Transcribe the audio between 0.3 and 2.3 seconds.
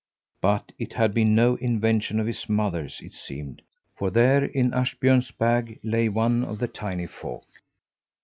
But it had been no invention of